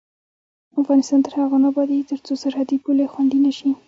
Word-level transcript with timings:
افغانستان 0.81 1.19
تر 1.25 1.33
هغو 1.39 1.57
نه 1.63 1.67
ابادیږي، 1.71 2.09
ترڅو 2.11 2.33
سرحدي 2.43 2.77
پولې 2.83 3.05
خوندي 3.13 3.39
نشي. 3.45 3.71